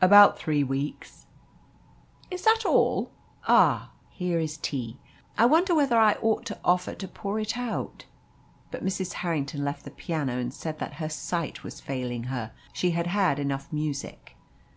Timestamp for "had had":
12.92-13.40